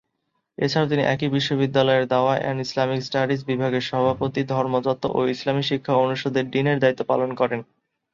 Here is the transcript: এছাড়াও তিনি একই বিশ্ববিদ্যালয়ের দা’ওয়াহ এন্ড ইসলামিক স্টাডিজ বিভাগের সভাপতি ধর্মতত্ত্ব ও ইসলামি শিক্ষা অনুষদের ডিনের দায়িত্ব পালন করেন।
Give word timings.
এছাড়াও 0.57 0.89
তিনি 0.91 1.03
একই 1.13 1.29
বিশ্ববিদ্যালয়ের 1.29 2.05
দা’ওয়াহ 2.07 2.37
এন্ড 2.41 2.59
ইসলামিক 2.61 3.01
স্টাডিজ 3.03 3.41
বিভাগের 3.45 3.83
সভাপতি 3.89 4.41
ধর্মতত্ত্ব 4.51 5.05
ও 5.11 5.29
ইসলামি 5.35 5.63
শিক্ষা 5.63 5.93
অনুষদের 5.95 6.45
ডিনের 6.53 6.77
দায়িত্ব 6.79 7.01
পালন 7.11 7.29
করেন। 7.35 7.59